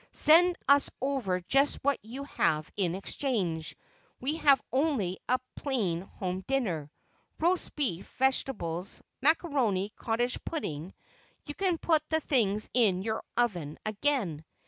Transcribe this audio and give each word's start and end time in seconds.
"Send 0.11 0.57
us 0.67 0.89
over 0.99 1.41
just 1.41 1.75
what 1.83 1.99
you 2.01 2.23
have 2.23 2.71
in 2.75 2.95
exchange. 2.95 3.77
We 4.19 4.37
have 4.37 4.59
only 4.73 5.19
a 5.29 5.37
plain 5.57 6.01
home 6.01 6.43
dinner—roast 6.47 7.75
beef, 7.75 8.11
vegetables, 8.17 8.99
macaroni, 9.21 9.89
cottage 9.95 10.43
pudding—you 10.43 11.53
can 11.53 11.77
put 11.77 12.01
the 12.09 12.19
things 12.19 12.67
in 12.73 13.03
your 13.03 13.21
oven 13.37 13.77
again. 13.85 14.43